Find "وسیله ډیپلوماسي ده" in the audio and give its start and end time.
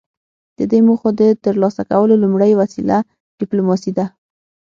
2.61-4.05